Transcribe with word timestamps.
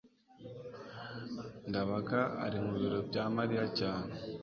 ndabaga 1.69 2.19
ari 2.45 2.57
mu 2.65 2.73
biro 2.81 2.99
bya 3.09 3.23
mariya 3.35 3.65
cyane 3.79 4.11